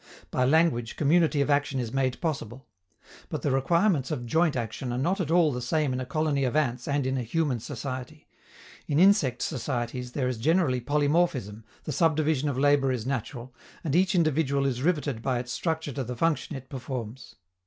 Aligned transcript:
By 0.31 0.45
language 0.45 0.95
community 0.95 1.41
of 1.41 1.51
action 1.51 1.79
is 1.79 1.93
made 1.93 2.19
possible. 2.21 2.65
But 3.29 3.43
the 3.43 3.51
requirements 3.51 4.09
of 4.09 4.25
joint 4.25 4.55
action 4.55 4.91
are 4.91 4.97
not 4.97 5.21
at 5.21 5.29
all 5.29 5.51
the 5.51 5.61
same 5.61 5.93
in 5.93 5.99
a 5.99 6.07
colony 6.07 6.43
of 6.43 6.55
ants 6.55 6.87
and 6.87 7.05
in 7.05 7.19
a 7.19 7.21
human 7.21 7.59
society. 7.59 8.27
In 8.87 8.97
insect 8.97 9.43
societies 9.43 10.13
there 10.13 10.27
is 10.27 10.39
generally 10.39 10.81
polymorphism, 10.81 11.63
the 11.83 11.91
subdivision 11.91 12.49
of 12.49 12.57
labor 12.57 12.91
is 12.91 13.05
natural, 13.05 13.53
and 13.83 13.95
each 13.95 14.15
individual 14.15 14.65
is 14.65 14.81
riveted 14.81 15.21
by 15.21 15.37
its 15.37 15.51
structure 15.51 15.91
to 15.91 16.03
the 16.03 16.15
function 16.15 16.55
it 16.55 16.67
performs. 16.67 17.35